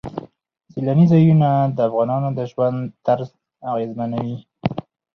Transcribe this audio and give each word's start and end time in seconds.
سیلاني 0.71 1.05
ځایونه 1.11 1.49
د 1.75 1.77
افغانانو 1.87 2.29
د 2.37 2.39
ژوند 2.51 2.77
طرز 3.05 3.29
اغېزمنوي. 3.71 4.37